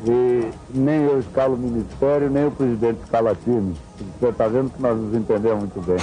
E 0.07 0.51
nem 0.71 1.05
eu 1.05 1.19
escalo 1.19 1.55
o 1.55 1.59
ministério, 1.59 2.31
nem 2.31 2.47
o 2.47 2.51
presidente 2.51 3.03
escala 3.03 3.35
time. 3.35 3.77
Você 4.21 4.29
está 4.29 4.47
vendo 4.47 4.71
que 4.71 4.81
nós 4.81 4.97
nos 4.97 5.15
entendemos 5.15 5.61
muito 5.61 5.81
bem. 5.81 5.97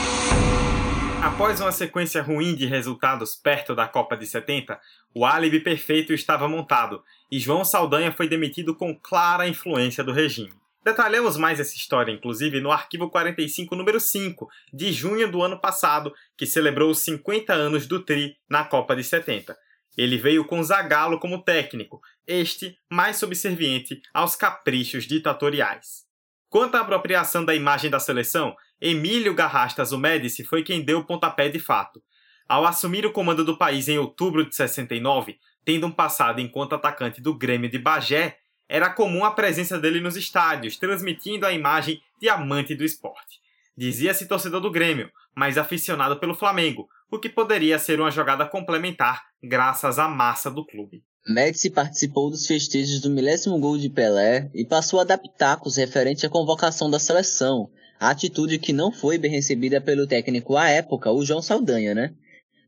Após 1.21 1.59
uma 1.59 1.71
sequência 1.71 2.21
ruim 2.21 2.55
de 2.55 2.65
resultados 2.65 3.35
perto 3.35 3.73
da 3.73 3.87
Copa 3.87 4.15
de 4.15 4.27
70, 4.27 4.79
o 5.13 5.25
álibi 5.25 5.59
perfeito 5.59 6.13
estava 6.13 6.47
montado 6.47 7.01
e 7.31 7.39
João 7.39 7.65
Saldanha 7.65 8.11
foi 8.11 8.27
demitido 8.27 8.75
com 8.75 8.95
clara 8.95 9.47
influência 9.47 10.03
do 10.03 10.11
regime. 10.11 10.53
Detalhamos 10.83 11.35
mais 11.35 11.59
essa 11.59 11.75
história, 11.75 12.11
inclusive, 12.11 12.61
no 12.61 12.71
arquivo 12.71 13.09
45, 13.09 13.75
número 13.75 13.99
5, 13.99 14.47
de 14.71 14.93
junho 14.93 15.31
do 15.31 15.41
ano 15.41 15.59
passado, 15.59 16.13
que 16.37 16.45
celebrou 16.45 16.91
os 16.91 16.99
50 16.99 17.51
anos 17.51 17.87
do 17.87 18.03
Tri 18.03 18.37
na 18.47 18.63
Copa 18.63 18.95
de 18.95 19.03
70. 19.03 19.57
Ele 19.97 20.17
veio 20.17 20.45
com 20.45 20.61
Zagallo 20.63 21.19
como 21.19 21.41
técnico, 21.41 22.01
este 22.27 22.77
mais 22.89 23.17
subserviente 23.17 24.01
aos 24.13 24.35
caprichos 24.35 25.05
ditatoriais. 25.05 26.05
Quanto 26.49 26.75
à 26.75 26.81
apropriação 26.81 27.43
da 27.43 27.55
imagem 27.55 27.89
da 27.89 27.99
seleção, 27.99 28.55
Emílio 28.79 29.33
Garrastas 29.33 29.91
o 29.91 29.97
Médici 29.97 30.43
foi 30.43 30.63
quem 30.63 30.81
deu 30.81 30.99
o 30.99 31.05
pontapé 31.05 31.49
de 31.49 31.59
fato. 31.59 32.01
Ao 32.47 32.65
assumir 32.65 33.05
o 33.05 33.11
comando 33.11 33.43
do 33.43 33.57
país 33.57 33.87
em 33.87 33.97
outubro 33.97 34.47
de 34.47 34.55
69, 34.55 35.37
tendo 35.63 35.87
um 35.87 35.91
passado 35.91 36.39
enquanto 36.39 36.75
atacante 36.75 37.19
do 37.19 37.33
Grêmio 37.33 37.69
de 37.69 37.79
Bagé, 37.79 38.37
era 38.67 38.89
comum 38.89 39.23
a 39.25 39.31
presença 39.31 39.79
dele 39.79 39.99
nos 39.99 40.15
estádios, 40.15 40.77
transmitindo 40.77 41.45
a 41.45 41.51
imagem 41.51 42.01
de 42.19 42.29
amante 42.29 42.75
do 42.75 42.83
esporte. 42.83 43.39
Dizia-se 43.77 44.27
torcedor 44.27 44.61
do 44.61 44.71
Grêmio, 44.71 45.11
mas 45.35 45.57
aficionado 45.57 46.17
pelo 46.17 46.33
Flamengo, 46.33 46.87
o 47.11 47.19
que 47.19 47.29
poderia 47.29 47.79
ser 47.79 47.99
uma 47.99 48.11
jogada 48.11 48.45
complementar 48.45 49.23
graças 49.43 49.99
à 49.99 50.07
massa 50.07 50.49
do 50.49 50.65
clube. 50.65 51.03
Médici 51.27 51.69
participou 51.69 52.29
dos 52.29 52.45
festejos 52.45 53.01
do 53.01 53.09
milésimo 53.09 53.59
gol 53.59 53.77
de 53.77 53.89
Pelé 53.89 54.49
e 54.53 54.63
passou 54.63 54.99
a 54.99 55.03
dar 55.03 55.17
pitacos 55.17 55.77
referente 55.77 56.25
à 56.25 56.29
convocação 56.29 56.89
da 56.89 56.99
seleção, 56.99 57.69
atitude 57.99 58.59
que 58.59 58.73
não 58.73 58.91
foi 58.91 59.17
bem 59.17 59.31
recebida 59.31 59.81
pelo 59.81 60.05
técnico 60.05 60.55
à 60.55 60.69
época, 60.69 61.11
o 61.11 61.25
João 61.25 61.41
Saldanha, 61.41 61.95
né? 61.95 62.13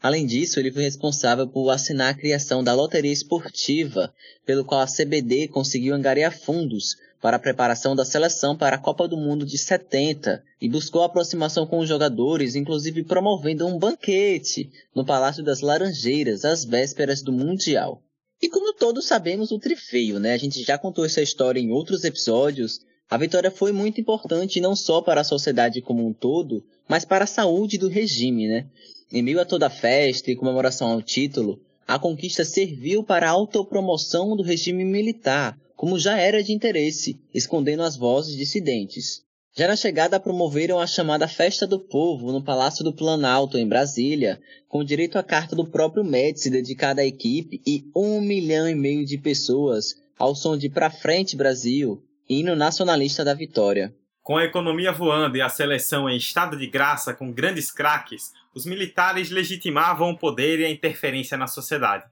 Além 0.02 0.26
disso, 0.26 0.60
ele 0.60 0.72
foi 0.72 0.84
responsável 0.84 1.48
por 1.48 1.70
assinar 1.70 2.12
a 2.12 2.18
criação 2.18 2.64
da 2.64 2.74
loteria 2.74 3.12
esportiva, 3.12 4.14
pelo 4.46 4.64
qual 4.64 4.82
a 4.82 4.88
CBD 4.88 5.48
conseguiu 5.48 5.94
angariar 5.94 6.32
fundos 6.32 6.96
para 7.22 7.38
a 7.38 7.40
preparação 7.40 7.96
da 7.96 8.06
seleção 8.06 8.56
para 8.56 8.76
a 8.76 8.80
Copa 8.80 9.08
do 9.08 9.18
Mundo 9.18 9.46
de 9.46 9.58
70 9.58 10.44
e 10.62 10.70
buscou 10.70 11.04
aproximação 11.04 11.66
com 11.66 11.80
os 11.80 11.90
jogadores, 11.90 12.56
inclusive 12.56 13.04
promovendo 13.04 13.66
um 13.66 13.78
banquete 13.78 14.70
no 14.94 15.06
Palácio 15.06 15.44
das 15.44 15.62
Laranjeiras 15.62 16.46
às 16.46 16.64
vésperas 16.64 17.22
do 17.22 17.32
Mundial. 17.32 18.02
E 18.42 18.50
como 18.50 18.74
todos 18.74 19.06
sabemos, 19.06 19.52
o 19.52 19.58
trifeio, 19.58 20.20
né? 20.20 20.34
A 20.34 20.38
gente 20.38 20.62
já 20.64 20.78
contou 20.78 21.06
essa 21.06 21.22
história 21.22 21.60
em 21.60 21.72
outros 21.72 22.04
episódios. 22.04 22.82
A 23.10 23.18
vitória 23.18 23.50
foi 23.50 23.72
muito 23.72 24.00
importante 24.00 24.62
não 24.62 24.76
só 24.76 25.02
para 25.02 25.22
a 25.22 25.24
sociedade 25.24 25.82
como 25.82 26.06
um 26.06 26.14
todo, 26.14 26.64
mas 26.88 27.04
para 27.04 27.24
a 27.24 27.28
saúde 27.28 27.80
do 27.80 27.88
regime, 27.88 28.48
né? 28.48 28.68
Em 29.12 29.24
meio 29.24 29.40
a 29.40 29.46
toda 29.46 29.68
a 29.68 29.72
festa 29.72 30.30
e 30.30 30.36
comemoração 30.36 30.92
ao 30.92 31.02
título, 31.02 31.60
a 31.88 31.98
conquista 31.98 32.44
serviu 32.44 33.04
para 33.04 33.28
a 33.28 33.32
autopromoção 33.32 34.36
do 34.36 34.44
regime 34.44 34.84
militar, 34.84 35.58
como 35.78 36.00
já 36.00 36.18
era 36.18 36.44
de 36.44 36.52
interesse, 36.52 37.22
escondendo 37.32 37.84
as 37.84 37.96
vozes 37.96 38.36
dissidentes. 38.36 39.22
Já 39.56 39.68
na 39.68 39.76
chegada 39.76 40.20
promoveram 40.20 40.80
a 40.80 40.88
chamada 40.88 41.28
Festa 41.28 41.68
do 41.68 41.80
Povo 41.80 42.32
no 42.32 42.44
Palácio 42.44 42.84
do 42.84 42.92
Planalto, 42.92 43.60
em 43.60 43.68
Brasília, 43.68 44.42
com 44.68 44.84
direito 44.84 45.20
à 45.20 45.24
carta 45.24 45.56
do 45.56 45.68
próprio 45.68 46.04
Médici 46.04 46.50
dedicada 46.50 47.02
à 47.02 47.06
equipe 47.06 47.62
e 47.66 47.86
um 47.96 48.20
milhão 48.20 48.68
e 48.68 48.74
meio 48.74 49.06
de 49.06 49.20
pessoas, 49.20 49.96
ao 50.18 50.36
som 50.36 50.58
de 50.58 50.68
Pra 50.68 50.90
Frente 50.90 51.38
Brasil, 51.38 52.04
hino 52.28 52.56
nacionalista 52.56 53.24
da 53.24 53.36
vitória. 53.36 53.94
Com 54.24 54.36
a 54.38 54.46
economia 54.46 54.92
voando 54.92 55.38
e 55.38 55.42
a 55.42 55.50
seleção 55.50 56.10
em 56.10 56.18
estado 56.18 56.58
de 56.58 56.68
graça 56.68 57.14
com 57.14 57.32
grandes 57.32 57.72
craques, 57.72 58.32
os 58.54 58.66
militares 58.66 59.30
legitimavam 59.30 60.10
o 60.10 60.18
poder 60.18 60.60
e 60.60 60.66
a 60.66 60.72
interferência 60.72 61.38
na 61.38 61.48
sociedade. 61.48 62.04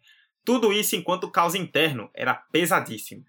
Tudo 0.46 0.72
isso 0.72 0.96
enquanto 0.96 1.26
o 1.26 1.32
caos 1.32 1.56
interno 1.56 2.10
era 2.14 2.36
pesadíssimo. 2.36 3.26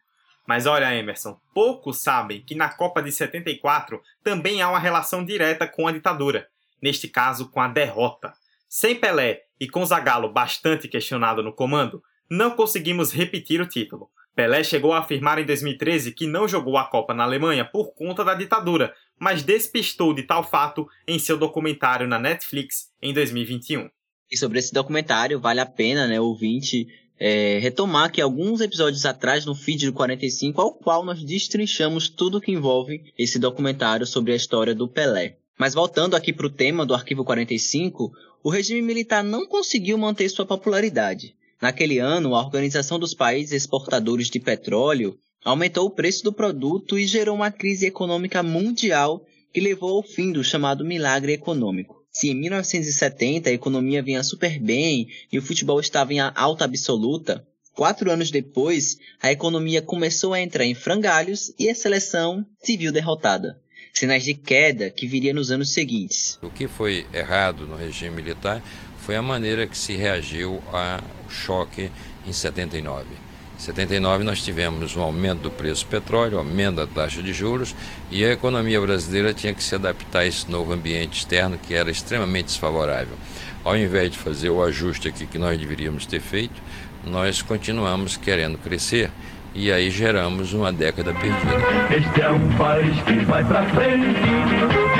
Mas 0.46 0.66
olha, 0.66 0.94
Emerson, 0.94 1.38
poucos 1.52 2.02
sabem 2.02 2.40
que 2.40 2.54
na 2.54 2.68
Copa 2.68 3.02
de 3.02 3.10
74 3.10 4.00
também 4.22 4.62
há 4.62 4.68
uma 4.68 4.78
relação 4.78 5.24
direta 5.24 5.66
com 5.66 5.88
a 5.88 5.92
ditadura, 5.92 6.46
neste 6.80 7.08
caso 7.08 7.50
com 7.50 7.60
a 7.60 7.68
derrota. 7.68 8.32
Sem 8.68 8.94
Pelé 8.94 9.42
e 9.58 9.68
com 9.68 9.84
Zagallo 9.84 10.32
bastante 10.32 10.88
questionado 10.88 11.42
no 11.42 11.52
comando, 11.52 12.02
não 12.30 12.52
conseguimos 12.52 13.12
repetir 13.12 13.60
o 13.60 13.68
título. 13.68 14.10
Pelé 14.34 14.62
chegou 14.62 14.92
a 14.92 14.98
afirmar 14.98 15.38
em 15.38 15.46
2013 15.46 16.12
que 16.12 16.26
não 16.26 16.46
jogou 16.46 16.76
a 16.76 16.84
Copa 16.84 17.14
na 17.14 17.24
Alemanha 17.24 17.64
por 17.64 17.94
conta 17.94 18.22
da 18.22 18.34
ditadura, 18.34 18.94
mas 19.18 19.42
despistou 19.42 20.12
de 20.12 20.24
tal 20.24 20.44
fato 20.44 20.86
em 21.08 21.18
seu 21.18 21.38
documentário 21.38 22.06
na 22.06 22.18
Netflix 22.18 22.92
em 23.00 23.14
2021. 23.14 23.88
E 24.30 24.36
sobre 24.36 24.58
esse 24.58 24.74
documentário, 24.74 25.40
vale 25.40 25.60
a 25.60 25.66
pena, 25.66 26.06
né, 26.06 26.20
ouvinte, 26.20 26.86
é, 27.18 27.58
retomar 27.58 28.12
que 28.12 28.20
alguns 28.20 28.60
episódios 28.60 29.06
atrás 29.06 29.44
no 29.44 29.54
feed 29.54 29.86
do 29.86 29.92
45, 29.92 30.60
ao 30.60 30.72
qual 30.72 31.04
nós 31.04 31.22
destrinchamos 31.22 32.08
tudo 32.08 32.40
que 32.40 32.52
envolve 32.52 33.12
esse 33.18 33.38
documentário 33.38 34.06
sobre 34.06 34.32
a 34.32 34.36
história 34.36 34.74
do 34.74 34.86
Pelé. 34.86 35.36
Mas 35.58 35.74
voltando 35.74 36.14
aqui 36.14 36.32
para 36.32 36.46
o 36.46 36.50
tema 36.50 36.84
do 36.84 36.94
arquivo 36.94 37.24
45, 37.24 38.12
o 38.42 38.50
regime 38.50 38.82
militar 38.82 39.24
não 39.24 39.46
conseguiu 39.46 39.96
manter 39.96 40.28
sua 40.28 40.44
popularidade. 40.44 41.34
Naquele 41.60 41.98
ano, 41.98 42.34
a 42.34 42.40
Organização 42.40 42.98
dos 42.98 43.14
Países 43.14 43.52
Exportadores 43.52 44.28
de 44.28 44.38
Petróleo 44.38 45.18
aumentou 45.42 45.86
o 45.86 45.90
preço 45.90 46.22
do 46.22 46.32
produto 46.32 46.98
e 46.98 47.06
gerou 47.06 47.36
uma 47.36 47.50
crise 47.50 47.86
econômica 47.86 48.42
mundial 48.42 49.24
que 49.54 49.60
levou 49.60 49.96
ao 49.96 50.02
fim 50.02 50.32
do 50.32 50.44
chamado 50.44 50.84
milagre 50.84 51.32
econômico. 51.32 52.04
Se 52.18 52.30
em 52.30 52.34
1970 52.34 53.50
a 53.50 53.52
economia 53.52 54.02
vinha 54.02 54.22
super 54.22 54.58
bem 54.58 55.06
e 55.30 55.38
o 55.38 55.42
futebol 55.42 55.78
estava 55.78 56.14
em 56.14 56.18
alta 56.18 56.64
absoluta, 56.64 57.46
quatro 57.74 58.10
anos 58.10 58.30
depois 58.30 58.96
a 59.20 59.30
economia 59.30 59.82
começou 59.82 60.32
a 60.32 60.40
entrar 60.40 60.64
em 60.64 60.74
frangalhos 60.74 61.52
e 61.58 61.68
a 61.68 61.74
seleção 61.74 62.42
se 62.62 62.74
viu 62.74 62.90
derrotada. 62.90 63.60
Sinais 63.92 64.24
de 64.24 64.32
queda 64.32 64.88
que 64.88 65.06
viria 65.06 65.34
nos 65.34 65.50
anos 65.50 65.74
seguintes. 65.74 66.38
O 66.40 66.48
que 66.48 66.66
foi 66.66 67.06
errado 67.12 67.66
no 67.66 67.76
regime 67.76 68.16
militar 68.16 68.62
foi 68.96 69.14
a 69.14 69.20
maneira 69.20 69.66
que 69.66 69.76
se 69.76 69.94
reagiu 69.94 70.62
ao 70.72 71.28
choque 71.28 71.90
em 72.26 72.32
79. 72.32 73.25
Em 73.56 73.60
79 73.60 74.22
nós 74.22 74.42
tivemos 74.42 74.94
um 74.96 75.00
aumento 75.00 75.40
do 75.40 75.50
preço 75.50 75.86
do 75.86 75.88
petróleo, 75.88 76.36
aumento 76.36 76.76
da 76.76 76.86
taxa 76.86 77.22
de 77.22 77.32
juros 77.32 77.74
e 78.10 78.22
a 78.22 78.32
economia 78.32 78.78
brasileira 78.78 79.32
tinha 79.32 79.54
que 79.54 79.64
se 79.64 79.74
adaptar 79.74 80.20
a 80.20 80.26
esse 80.26 80.50
novo 80.50 80.74
ambiente 80.74 81.20
externo 81.20 81.58
que 81.58 81.74
era 81.74 81.90
extremamente 81.90 82.46
desfavorável. 82.46 83.16
Ao 83.64 83.74
invés 83.74 84.10
de 84.10 84.18
fazer 84.18 84.50
o 84.50 84.62
ajuste 84.62 85.08
aqui 85.08 85.26
que 85.26 85.38
nós 85.38 85.58
deveríamos 85.58 86.04
ter 86.04 86.20
feito, 86.20 86.60
nós 87.02 87.40
continuamos 87.40 88.16
querendo 88.16 88.58
crescer 88.58 89.10
e 89.54 89.72
aí 89.72 89.90
geramos 89.90 90.52
uma 90.52 90.70
década 90.70 91.14
perdida. 91.14 91.56
Este 91.90 92.20
é 92.20 92.30
um 92.30 92.48
país 92.58 92.94
que 93.04 93.24
vai 93.24 93.42
frente, 93.42 94.20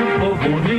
um 0.03 0.19
povo 0.19 0.76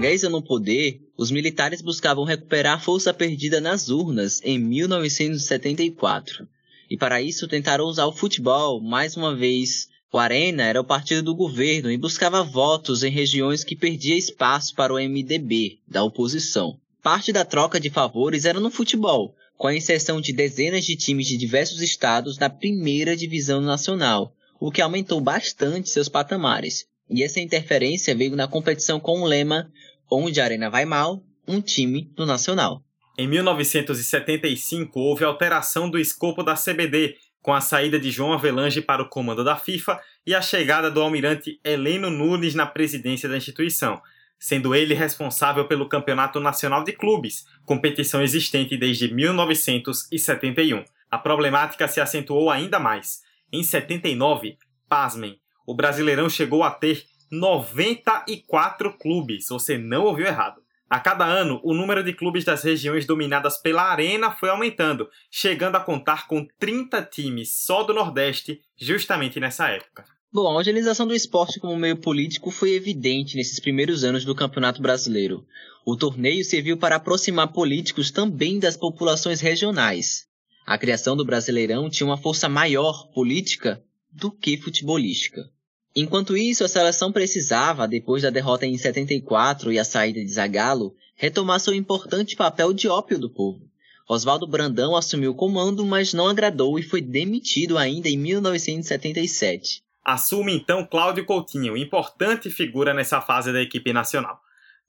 Geisel 0.00 0.30
no 0.30 0.42
poder, 0.42 1.00
os 1.16 1.30
militares 1.30 1.82
buscavam 1.82 2.24
recuperar 2.24 2.78
a 2.78 2.80
força 2.80 3.12
perdida 3.12 3.60
nas 3.60 3.90
urnas 3.90 4.40
em 4.42 4.58
1974. 4.58 6.48
E 6.88 6.96
para 6.96 7.20
isso 7.20 7.46
tentaram 7.46 7.84
usar 7.84 8.06
o 8.06 8.12
futebol, 8.12 8.80
mais 8.80 9.16
uma 9.16 9.36
vez. 9.36 9.88
O 10.10 10.18
Arena 10.18 10.64
era 10.64 10.80
o 10.80 10.84
partido 10.84 11.22
do 11.22 11.36
governo 11.36 11.90
e 11.90 11.98
buscava 11.98 12.42
votos 12.42 13.04
em 13.04 13.10
regiões 13.10 13.62
que 13.62 13.76
perdia 13.76 14.16
espaço 14.16 14.74
para 14.74 14.92
o 14.92 14.96
MDB, 14.96 15.78
da 15.86 16.02
oposição. 16.02 16.78
Parte 17.02 17.30
da 17.30 17.44
troca 17.44 17.78
de 17.78 17.90
favores 17.90 18.44
era 18.44 18.58
no 18.58 18.70
futebol, 18.70 19.36
com 19.56 19.66
a 19.66 19.76
inserção 19.76 20.20
de 20.20 20.32
dezenas 20.32 20.84
de 20.84 20.96
times 20.96 21.26
de 21.26 21.36
diversos 21.36 21.82
estados 21.82 22.38
na 22.38 22.48
primeira 22.48 23.14
divisão 23.14 23.60
nacional, 23.60 24.34
o 24.58 24.72
que 24.72 24.80
aumentou 24.80 25.20
bastante 25.20 25.90
seus 25.90 26.08
patamares. 26.08 26.86
E 27.10 27.22
essa 27.22 27.40
interferência 27.40 28.14
veio 28.14 28.36
na 28.36 28.46
competição 28.46 28.98
com 28.98 29.20
o 29.20 29.26
lema 29.26 29.70
Onde 30.12 30.40
a 30.40 30.44
Arena 30.44 30.68
vai 30.68 30.84
mal, 30.84 31.22
um 31.46 31.60
time 31.60 32.10
do 32.16 32.26
Nacional. 32.26 32.82
Em 33.16 33.28
1975, 33.28 34.98
houve 34.98 35.24
alteração 35.24 35.88
do 35.88 35.98
escopo 35.98 36.42
da 36.42 36.54
CBD, 36.54 37.16
com 37.40 37.54
a 37.54 37.60
saída 37.60 37.98
de 37.98 38.10
João 38.10 38.32
Avelange 38.32 38.82
para 38.82 39.02
o 39.02 39.08
comando 39.08 39.44
da 39.44 39.56
FIFA 39.56 40.00
e 40.26 40.34
a 40.34 40.42
chegada 40.42 40.90
do 40.90 41.00
almirante 41.00 41.60
Heleno 41.62 42.10
Nunes 42.10 42.56
na 42.56 42.66
presidência 42.66 43.28
da 43.28 43.36
instituição, 43.36 44.02
sendo 44.36 44.74
ele 44.74 44.94
responsável 44.94 45.68
pelo 45.68 45.88
Campeonato 45.88 46.40
Nacional 46.40 46.82
de 46.82 46.92
Clubes, 46.92 47.44
competição 47.64 48.20
existente 48.20 48.76
desde 48.76 49.14
1971. 49.14 50.84
A 51.08 51.18
problemática 51.18 51.86
se 51.86 52.00
acentuou 52.00 52.50
ainda 52.50 52.80
mais. 52.80 53.20
Em 53.52 53.62
79, 53.62 54.58
pasmem, 54.88 55.38
o 55.64 55.74
Brasileirão 55.74 56.28
chegou 56.28 56.64
a 56.64 56.70
ter 56.70 57.04
94 57.30 58.98
clubes, 58.98 59.46
você 59.48 59.78
não 59.78 60.04
ouviu 60.04 60.26
errado. 60.26 60.60
A 60.88 60.98
cada 60.98 61.24
ano, 61.24 61.60
o 61.62 61.72
número 61.72 62.02
de 62.02 62.12
clubes 62.12 62.44
das 62.44 62.64
regiões 62.64 63.06
dominadas 63.06 63.58
pela 63.58 63.84
Arena 63.84 64.32
foi 64.32 64.48
aumentando, 64.48 65.08
chegando 65.30 65.76
a 65.76 65.80
contar 65.80 66.26
com 66.26 66.44
30 66.58 67.00
times 67.02 67.52
só 67.64 67.84
do 67.84 67.94
Nordeste, 67.94 68.60
justamente 68.76 69.38
nessa 69.38 69.68
época. 69.68 70.04
Bom, 70.32 70.48
a 70.48 70.60
utilização 70.60 71.06
do 71.06 71.14
esporte 71.14 71.60
como 71.60 71.76
meio 71.76 71.96
político 71.96 72.50
foi 72.50 72.72
evidente 72.72 73.36
nesses 73.36 73.60
primeiros 73.60 74.02
anos 74.02 74.24
do 74.24 74.34
Campeonato 74.34 74.82
Brasileiro. 74.82 75.46
O 75.86 75.96
torneio 75.96 76.44
serviu 76.44 76.76
para 76.76 76.96
aproximar 76.96 77.52
políticos 77.52 78.10
também 78.10 78.58
das 78.58 78.76
populações 78.76 79.40
regionais. 79.40 80.26
A 80.66 80.76
criação 80.76 81.16
do 81.16 81.24
Brasileirão 81.24 81.88
tinha 81.88 82.06
uma 82.06 82.18
força 82.18 82.48
maior 82.48 83.08
política 83.12 83.80
do 84.10 84.32
que 84.32 84.56
futebolística. 84.56 85.48
Enquanto 85.94 86.36
isso, 86.36 86.64
a 86.64 86.68
seleção 86.68 87.10
precisava, 87.10 87.88
depois 87.88 88.22
da 88.22 88.30
derrota 88.30 88.64
em 88.64 88.76
74 88.76 89.72
e 89.72 89.78
a 89.78 89.84
saída 89.84 90.20
de 90.20 90.30
Zagallo, 90.30 90.94
retomar 91.16 91.58
seu 91.58 91.74
importante 91.74 92.36
papel 92.36 92.72
de 92.72 92.88
ópio 92.88 93.18
do 93.18 93.28
povo. 93.28 93.68
Oswaldo 94.08 94.46
Brandão 94.46 94.96
assumiu 94.96 95.32
o 95.32 95.34
comando, 95.34 95.84
mas 95.84 96.12
não 96.12 96.28
agradou 96.28 96.78
e 96.78 96.82
foi 96.82 97.00
demitido 97.00 97.76
ainda 97.76 98.08
em 98.08 98.16
1977. 98.16 99.82
Assume 100.04 100.54
então 100.54 100.86
Cláudio 100.86 101.24
Coutinho, 101.24 101.76
importante 101.76 102.50
figura 102.50 102.94
nessa 102.94 103.20
fase 103.20 103.52
da 103.52 103.60
equipe 103.60 103.92
nacional. 103.92 104.40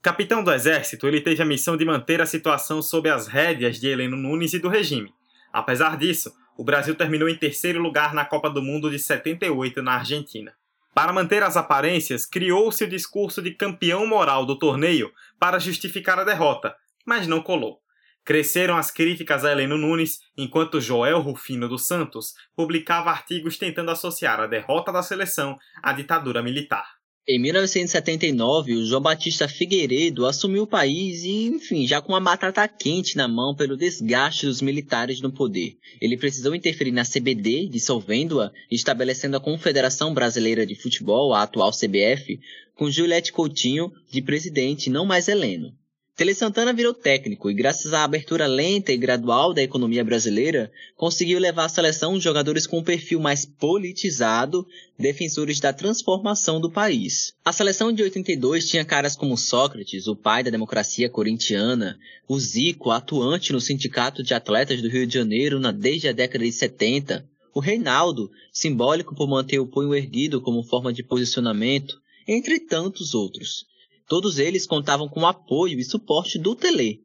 Capitão 0.02 0.44
do 0.44 0.52
Exército, 0.52 1.08
ele 1.08 1.22
teve 1.22 1.42
a 1.44 1.46
missão 1.46 1.78
de 1.78 1.86
manter 1.86 2.22
a 2.22 2.26
situação 2.26 2.82
sob 2.82 3.10
as 3.10 3.28
rédeas 3.28 3.80
de 3.80 3.88
Heleno 3.88 4.18
Nunes 4.18 4.54
e 4.54 4.60
do 4.60 4.70
regime. 4.70 5.14
Apesar 5.54 5.98
disso, 5.98 6.34
o 6.58 6.64
Brasil 6.64 6.96
terminou 6.96 7.30
em 7.30 7.36
terceiro 7.36 7.80
lugar 7.80 8.14
na 8.14 8.26
Copa 8.26 8.50
do 8.50 8.62
Mundo 8.62 8.90
de 8.90 8.98
78 8.98 9.82
na 9.84 9.96
Argentina. 9.96 10.54
Para 10.94 11.14
manter 11.14 11.42
as 11.42 11.56
aparências, 11.56 12.26
criou-se 12.26 12.84
o 12.84 12.90
discurso 12.90 13.42
de 13.42 13.52
campeão 13.52 14.06
moral 14.06 14.46
do 14.46 14.60
torneio 14.60 15.12
para 15.40 15.60
justificar 15.60 16.20
a 16.20 16.24
derrota, 16.24 16.76
mas 17.06 17.28
não 17.28 17.42
colou. 17.42 17.80
Cresceram 18.24 18.78
as 18.78 18.92
críticas 18.92 19.44
a 19.44 19.52
Heleno 19.52 19.78
Nunes, 19.78 20.20
enquanto 20.38 20.80
Joel 20.80 21.22
Rufino 21.22 21.68
dos 21.68 21.88
Santos 21.88 22.34
publicava 22.56 23.10
artigos 23.10 23.58
tentando 23.58 23.90
associar 23.90 24.40
a 24.40 24.48
derrota 24.48 24.92
da 24.92 25.02
seleção 25.02 25.58
à 25.82 25.92
ditadura 25.92 26.44
militar. 26.44 27.01
Em 27.28 27.38
1979, 27.38 28.74
o 28.74 28.86
João 28.86 29.00
Batista 29.00 29.48
Figueiredo 29.48 30.26
assumiu 30.26 30.64
o 30.64 30.68
país 30.68 31.24
e, 31.24 31.46
enfim, 31.46 31.86
já 31.86 32.02
com 32.02 32.14
uma 32.14 32.20
batata 32.20 32.68
quente 32.68 33.16
na 33.16 33.28
mão 33.28 33.56
pelo 33.56 33.78
desgaste 33.78 34.48
dos 34.48 34.60
militares 34.60 35.22
no 35.22 35.32
poder. 35.32 35.78
Ele 36.02 36.18
precisou 36.18 36.56
interferir 36.56 36.92
na 36.92 37.06
CBD, 37.06 37.68
dissolvendo-a 37.68 38.52
e 38.72 38.76
estabelecendo 38.76 39.38
a 39.38 39.40
Confederação 39.40 40.16
Brasileira 40.16 40.66
de 40.66 40.74
Futebol, 40.74 41.32
a 41.32 41.44
atual 41.44 41.72
CBF, 41.72 42.40
com 42.76 42.90
Juliette 42.90 43.32
Coutinho 43.32 43.92
de 44.10 44.24
presidente, 44.24 44.90
não 44.90 45.06
mais 45.06 45.28
Heleno. 45.28 45.72
Tele 46.16 46.36
Santana 46.36 46.74
virou 46.74 46.94
técnico 46.94 47.50
e, 47.50 47.54
graças 47.54 47.94
à 47.94 48.04
abertura 48.04 48.46
lenta 48.46 48.92
e 48.92 48.98
gradual 48.98 49.54
da 49.54 49.64
economia 49.64 50.04
brasileira, 50.04 50.72
conseguiu 50.96 51.40
levar 51.40 51.66
a 51.66 51.70
seleção 51.70 52.20
jogadores 52.20 52.68
com 52.68 52.80
um 52.80 52.84
perfil 52.84 53.20
mais 53.20 53.46
politizado, 53.46 54.68
defensores 55.00 55.60
da 55.60 55.72
transformação 55.72 56.60
do 56.60 56.70
país. 56.70 57.34
A 57.44 57.54
seleção 57.54 57.92
de 57.94 58.04
82 58.04 58.68
tinha 58.68 58.86
caras 58.86 59.16
como 59.16 59.38
Sócrates, 59.38 60.06
o 60.06 60.16
pai 60.16 60.44
da 60.44 60.52
democracia 60.52 61.10
corintiana, 61.10 61.98
o 62.28 62.38
Zico, 62.38 62.92
atuante 62.92 63.54
no 63.54 63.62
Sindicato 63.62 64.22
de 64.22 64.34
Atletas 64.34 64.82
do 64.82 64.90
Rio 64.90 65.08
de 65.08 65.14
Janeiro 65.14 65.60
desde 65.72 66.10
a 66.10 66.14
década 66.14 66.44
de 66.44 66.52
70, 66.52 67.26
o 67.54 67.60
Reinaldo, 67.60 68.30
simbólico 68.52 69.16
por 69.16 69.28
manter 69.28 69.60
o 69.60 69.68
punho 69.68 69.96
erguido 69.96 70.42
como 70.42 70.64
forma 70.64 70.94
de 70.94 71.04
posicionamento, 71.04 72.00
entre 72.28 72.60
tantos 72.60 73.16
outros. 73.16 73.71
Todos 74.08 74.40
eles 74.40 74.66
contavam 74.66 75.08
com 75.08 75.22
o 75.22 75.28
apoio 75.28 75.80
e 75.80 75.84
suporte 75.84 76.38
do 76.38 76.56
Tele. 76.56 77.04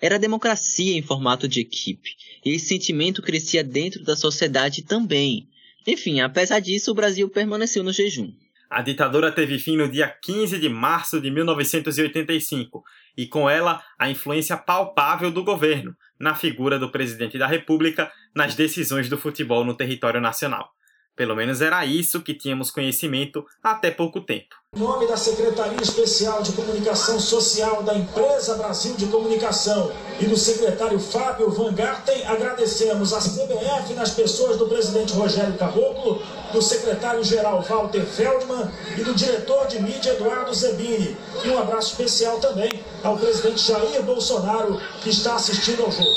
Era 0.00 0.18
democracia 0.18 0.96
em 0.96 1.02
formato 1.02 1.48
de 1.48 1.60
equipe, 1.60 2.10
e 2.44 2.50
esse 2.50 2.66
sentimento 2.66 3.22
crescia 3.22 3.64
dentro 3.64 4.02
da 4.04 4.16
sociedade 4.16 4.82
também. 4.82 5.48
Enfim, 5.86 6.20
apesar 6.20 6.60
disso, 6.60 6.90
o 6.90 6.94
Brasil 6.94 7.28
permaneceu 7.28 7.82
no 7.82 7.92
jejum. 7.92 8.32
A 8.68 8.82
ditadura 8.82 9.30
teve 9.30 9.58
fim 9.58 9.76
no 9.76 9.88
dia 9.88 10.08
15 10.08 10.58
de 10.58 10.68
março 10.68 11.20
de 11.20 11.30
1985, 11.30 12.82
e 13.16 13.26
com 13.26 13.48
ela 13.48 13.82
a 13.98 14.10
influência 14.10 14.56
palpável 14.56 15.30
do 15.30 15.44
governo, 15.44 15.94
na 16.18 16.34
figura 16.34 16.78
do 16.78 16.90
presidente 16.90 17.38
da 17.38 17.46
República, 17.46 18.10
nas 18.34 18.54
decisões 18.54 19.08
do 19.08 19.16
futebol 19.16 19.64
no 19.64 19.74
território 19.74 20.20
nacional. 20.20 20.70
Pelo 21.16 21.36
menos 21.36 21.60
era 21.60 21.86
isso 21.86 22.22
que 22.22 22.34
tínhamos 22.34 22.72
conhecimento 22.72 23.44
até 23.62 23.90
pouco 23.90 24.20
tempo. 24.20 24.56
Em 24.74 24.80
nome 24.80 25.06
da 25.06 25.16
Secretaria 25.16 25.80
Especial 25.80 26.42
de 26.42 26.50
Comunicação 26.52 27.20
Social 27.20 27.84
da 27.84 27.94
Empresa 27.94 28.56
Brasil 28.56 28.96
de 28.96 29.06
Comunicação 29.06 29.92
e 30.20 30.26
do 30.26 30.36
secretário 30.36 30.98
Fábio 30.98 31.48
Van 31.50 31.72
Garten, 31.72 32.26
agradecemos 32.26 33.12
a 33.12 33.20
CBF 33.20 33.94
nas 33.94 34.10
pessoas 34.10 34.58
do 34.58 34.66
presidente 34.66 35.12
Rogério 35.12 35.56
Caboclo, 35.56 36.20
do 36.52 36.60
secretário-geral 36.60 37.62
Walter 37.62 38.04
Feldman 38.04 38.68
e 38.98 39.04
do 39.04 39.14
diretor 39.14 39.68
de 39.68 39.80
mídia 39.80 40.14
Eduardo 40.14 40.52
Zebini. 40.52 41.16
E 41.44 41.48
um 41.48 41.58
abraço 41.60 41.92
especial 41.92 42.40
também 42.40 42.70
ao 43.04 43.16
presidente 43.16 43.60
Jair 43.60 44.02
Bolsonaro, 44.02 44.80
que 45.00 45.10
está 45.10 45.36
assistindo 45.36 45.84
ao 45.84 45.92
jogo. 45.92 46.10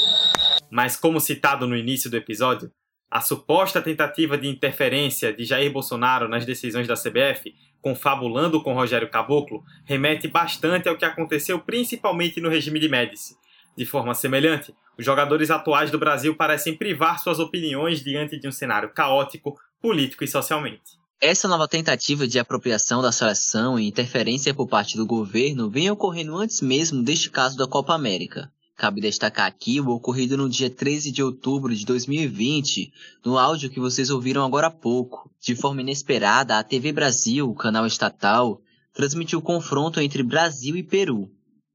Mas 0.71 0.95
como 0.95 1.21
citado 1.21 1.67
no 1.67 1.77
início 1.77 2.09
do 2.09 2.17
episódio, 2.17 2.71
a 3.09 3.21
suposta 3.21 3.81
tentativa 3.81 4.37
de 4.37 4.47
interferência 4.47 5.33
de 5.33 5.45
Jair 5.45 5.71
Bolsonaro 5.71 6.27
nas 6.27 6.45
decisões 6.45 6.87
da 6.87 6.95
CBF, 6.95 7.55
confabulando 7.81 8.61
com 8.61 8.73
Rogério 8.73 9.09
Caboclo, 9.09 9.63
remete 9.85 10.27
bastante 10.27 10.89
ao 10.89 10.97
que 10.97 11.05
aconteceu 11.05 11.59
principalmente 11.59 12.41
no 12.41 12.49
regime 12.49 12.79
de 12.79 12.89
Médici. 12.89 13.35
De 13.77 13.85
forma 13.85 14.13
semelhante, 14.13 14.73
os 14.97 15.05
jogadores 15.05 15.51
atuais 15.51 15.91
do 15.91 15.99
Brasil 15.99 16.35
parecem 16.35 16.75
privar 16.75 17.19
suas 17.19 17.39
opiniões 17.39 18.03
diante 18.03 18.39
de 18.39 18.47
um 18.47 18.51
cenário 18.51 18.89
caótico, 18.89 19.55
político 19.79 20.23
e 20.23 20.27
socialmente. 20.27 20.97
Essa 21.21 21.47
nova 21.47 21.67
tentativa 21.67 22.27
de 22.27 22.37
apropriação 22.37 23.01
da 23.01 23.11
seleção 23.11 23.79
e 23.79 23.87
interferência 23.87 24.53
por 24.53 24.67
parte 24.67 24.97
do 24.97 25.05
governo 25.05 25.69
vem 25.69 25.89
ocorrendo 25.89 26.35
antes 26.35 26.61
mesmo 26.61 27.01
deste 27.03 27.29
caso 27.29 27.57
da 27.57 27.67
Copa 27.67 27.93
América. 27.93 28.51
Cabe 28.77 29.01
destacar 29.01 29.47
aqui 29.47 29.81
o 29.81 29.89
ocorrido 29.89 30.37
no 30.37 30.47
dia 30.47 30.69
13 30.69 31.11
de 31.11 31.23
outubro 31.23 31.75
de 31.75 31.83
2020, 31.83 32.93
no 33.25 33.35
áudio 33.35 33.71
que 33.71 33.79
vocês 33.79 34.11
ouviram 34.11 34.45
agora 34.45 34.67
há 34.67 34.71
pouco. 34.71 35.31
De 35.41 35.55
forma 35.55 35.81
inesperada, 35.81 36.59
a 36.59 36.63
TV 36.63 36.91
Brasil, 36.91 37.49
o 37.49 37.55
canal 37.55 37.87
estatal, 37.87 38.61
transmitiu 38.93 39.39
o 39.39 39.41
confronto 39.41 39.99
entre 39.99 40.21
Brasil 40.21 40.77
e 40.77 40.83
Peru. 40.83 41.27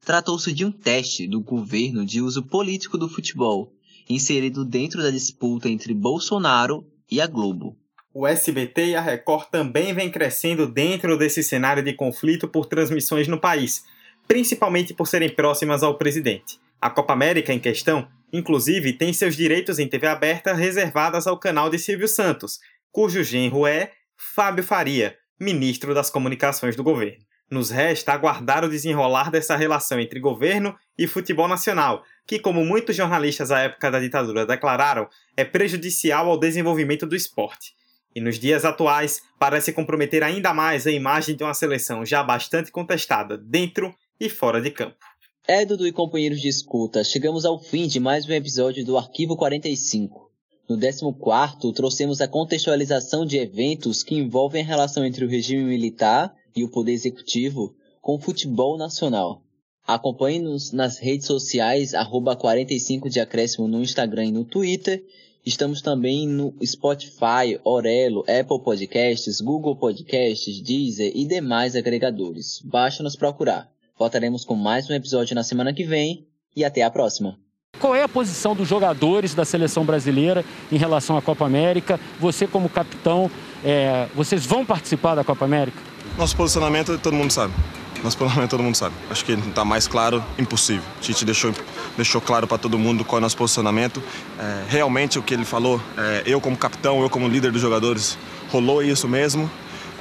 Tratou-se 0.07 0.53
de 0.53 0.65
um 0.65 0.71
teste 0.71 1.27
do 1.27 1.41
governo 1.41 2.07
de 2.07 2.21
uso 2.21 2.45
político 2.45 2.97
do 2.97 3.09
futebol, 3.09 3.73
inserido 4.09 4.65
dentro 4.65 5.03
da 5.03 5.11
disputa 5.11 5.69
entre 5.69 5.93
Bolsonaro 5.93 6.87
e 7.11 7.21
a 7.21 7.27
Globo. 7.27 7.77
O 8.15 8.29
SBT 8.29 8.91
e 8.91 8.95
a 8.95 9.01
Record 9.01 9.49
também 9.51 9.93
vêm 9.93 10.09
crescendo 10.09 10.69
dentro 10.69 11.19
desse 11.19 11.43
cenário 11.43 11.83
de 11.83 11.95
conflito 11.95 12.47
por 12.47 12.67
transmissões 12.67 13.27
no 13.27 13.41
país, 13.41 13.83
principalmente 14.29 14.95
por 14.95 15.09
serem 15.09 15.35
próximas 15.35 15.83
ao 15.83 15.99
presidente. 15.99 16.62
A 16.83 16.91
Copa 16.91 17.13
América 17.13 17.53
em 17.53 17.61
questão, 17.61 18.09
inclusive, 18.33 18.93
tem 18.93 19.13
seus 19.13 19.37
direitos 19.37 19.79
em 19.79 19.87
TV 19.87 20.09
aberta 20.09 20.53
reservadas 20.53 21.29
ao 21.29 21.39
canal 21.39 21.71
de 21.71 21.79
Silvio 21.79 22.09
Santos, 22.09 22.59
cujo 22.91 23.23
genro 23.23 23.65
é 23.69 23.93
Fábio 24.17 24.65
Faria, 24.65 25.17
ministro 25.39 25.95
das 25.95 26.11
Comunicações 26.11 26.75
do 26.75 26.83
governo. 26.83 27.25
Nos 27.49 27.71
resta 27.71 28.13
aguardar 28.13 28.65
o 28.65 28.69
desenrolar 28.69 29.31
dessa 29.31 29.55
relação 29.55 30.01
entre 30.01 30.19
governo 30.19 30.75
e 30.99 31.07
futebol 31.07 31.47
nacional, 31.47 32.03
que, 32.27 32.41
como 32.41 32.65
muitos 32.65 32.97
jornalistas 32.97 33.53
à 33.53 33.61
época 33.61 33.89
da 33.89 34.01
ditadura 34.01 34.45
declararam, 34.45 35.09
é 35.37 35.45
prejudicial 35.45 36.29
ao 36.29 36.37
desenvolvimento 36.37 37.07
do 37.07 37.15
esporte. 37.15 37.75
E 38.13 38.21
nos 38.21 38.41
dias 38.41 38.65
atuais, 38.65 39.23
parece 39.39 39.73
comprometer 39.73 40.25
ainda 40.25 40.53
mais 40.53 40.85
a 40.85 40.91
imagem 40.91 41.37
de 41.37 41.45
uma 41.45 41.55
seleção 41.55 42.05
já 42.05 42.25
bastante 42.25 42.73
contestada 42.73 43.39
dentro 43.39 43.95
e 44.19 44.29
fora 44.29 44.61
de 44.61 44.73
campo. 44.73 45.12
É, 45.45 45.65
Dudu 45.65 45.89
e 45.89 45.91
companheiros 45.91 46.41
de 46.41 46.47
escuta, 46.47 47.03
chegamos 47.03 47.45
ao 47.45 47.59
fim 47.59 47.89
de 47.89 47.99
mais 47.99 48.29
um 48.29 48.33
episódio 48.33 48.85
do 48.85 48.97
Arquivo 48.97 49.37
45. 49.37 50.31
No 50.69 50.79
14 50.79 51.73
trouxemos 51.75 52.21
a 52.21 52.29
contextualização 52.29 53.27
de 53.27 53.39
eventos 53.39 54.05
que 54.05 54.15
envolvem 54.15 54.63
a 54.63 54.65
relação 54.65 55.05
entre 55.05 55.25
o 55.25 55.29
regime 55.29 55.65
militar 55.65 56.33
e 56.55 56.63
o 56.63 56.69
poder 56.71 56.93
executivo 56.93 57.75
com 58.01 58.15
o 58.15 58.21
futebol 58.21 58.79
nacional. 58.79 59.43
Acompanhe-nos 59.85 60.71
nas 60.71 60.99
redes 60.99 61.27
sociais, 61.27 61.93
arroba 61.93 62.37
45 62.37 63.11
de 63.11 63.19
acréscimo 63.19 63.67
no 63.67 63.83
Instagram 63.83 64.27
e 64.27 64.33
no 64.33 64.45
Twitter. 64.45 65.05
Estamos 65.45 65.83
também 65.83 66.25
no 66.29 66.55
Spotify, 66.65 67.59
Orelo, 67.65 68.21
Apple 68.21 68.63
Podcasts, 68.63 69.41
Google 69.41 69.75
Podcasts, 69.75 70.63
Deezer 70.63 71.11
e 71.13 71.25
demais 71.25 71.75
agregadores. 71.75 72.61
Basta 72.65 73.03
nos 73.03 73.17
procurar. 73.17 73.73
Voltaremos 74.03 74.45
com 74.45 74.57
mais 74.57 74.91
um 74.91 74.95
episódio 74.95 75.33
na 75.33 75.45
semana 75.45 75.73
que 75.73 75.85
vem 75.85 76.27
e 76.57 76.65
até 76.65 76.83
a 76.83 76.91
próxima. 76.91 77.39
Qual 77.79 77.95
é 77.95 78.03
a 78.03 78.09
posição 78.09 78.53
dos 78.53 78.67
jogadores 78.67 79.33
da 79.33 79.45
seleção 79.45 79.85
brasileira 79.85 80.45
em 80.73 80.77
relação 80.77 81.17
à 81.17 81.23
Copa 81.23 81.47
América? 81.47 82.01
Você, 82.19 82.49
como 82.49 82.69
capitão, 82.69 83.31
é, 83.65 84.09
vocês 84.13 84.45
vão 84.45 84.67
participar 84.67 85.15
da 85.15 85.23
Copa 85.23 85.45
América? 85.45 85.81
Nosso 86.19 86.37
posicionamento 86.37 86.99
todo 86.99 87.15
mundo 87.15 87.31
sabe. 87.31 87.55
Nosso 88.03 88.19
posicionamento 88.19 88.51
todo 88.51 88.65
mundo 88.65 88.75
sabe. 88.75 88.97
Acho 89.09 89.25
que 89.25 89.35
está 89.35 89.65
mais 89.65 89.87
claro, 89.87 90.21
impossível. 90.37 90.83
A 91.01 91.05
gente 91.05 91.25
deixou, 91.25 91.55
deixou 91.97 92.21
claro 92.21 92.49
para 92.49 92.59
todo 92.59 92.77
mundo 92.77 93.05
qual 93.05 93.19
é 93.19 93.21
o 93.21 93.23
nosso 93.23 93.37
posicionamento. 93.37 94.03
É, 94.37 94.65
realmente 94.69 95.17
o 95.17 95.23
que 95.23 95.33
ele 95.33 95.45
falou, 95.45 95.81
é, 95.97 96.25
eu 96.27 96.41
como 96.41 96.57
capitão, 96.57 97.01
eu 97.03 97.09
como 97.09 97.29
líder 97.29 97.53
dos 97.53 97.63
jogadores, 97.63 98.19
rolou 98.51 98.83
isso 98.83 99.07
mesmo 99.07 99.49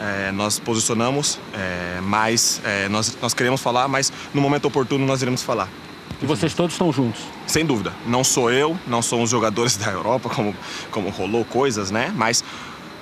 é, 0.01 0.31
nós 0.31 0.59
posicionamos, 0.59 1.39
é, 1.53 2.01
mas 2.01 2.59
é, 2.65 2.89
nós, 2.89 3.15
nós 3.21 3.33
queremos 3.33 3.61
falar, 3.61 3.87
mas 3.87 4.11
no 4.33 4.41
momento 4.41 4.65
oportuno 4.65 5.05
nós 5.05 5.21
iremos 5.21 5.43
falar. 5.43 5.69
E 6.21 6.25
vocês 6.25 6.53
todos 6.53 6.73
estão 6.73 6.91
juntos? 6.91 7.21
Sem 7.47 7.65
dúvida. 7.65 7.93
Não 8.05 8.23
sou 8.23 8.51
eu, 8.51 8.77
não 8.87 9.01
são 9.01 9.21
os 9.21 9.29
jogadores 9.29 9.77
da 9.77 9.91
Europa, 9.91 10.29
como, 10.29 10.55
como 10.89 11.09
rolou 11.09 11.45
coisas, 11.45 11.91
né? 11.91 12.11
Mas 12.15 12.43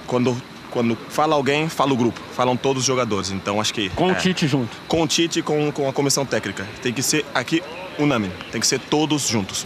quando, 0.05 0.35
quando 0.71 0.97
fala 1.09 1.35
alguém, 1.35 1.69
fala 1.69 1.93
o 1.93 1.97
grupo, 1.97 2.19
falam 2.33 2.57
todos 2.57 2.81
os 2.81 2.87
jogadores. 2.87 3.31
Então 3.31 3.59
acho 3.59 3.73
que. 3.73 3.89
Com 3.91 4.07
o 4.07 4.11
é, 4.11 4.15
Tite 4.15 4.47
junto? 4.47 4.75
Com 4.87 5.01
o 5.01 5.07
Tite 5.07 5.39
e 5.39 5.41
com, 5.41 5.71
com 5.71 5.87
a 5.87 5.93
comissão 5.93 6.25
técnica. 6.25 6.67
Tem 6.81 6.93
que 6.93 7.01
ser 7.01 7.25
aqui 7.33 7.63
unânime, 7.97 8.33
tem 8.51 8.59
que 8.59 8.67
ser 8.67 8.79
todos 8.79 9.27
juntos. 9.27 9.65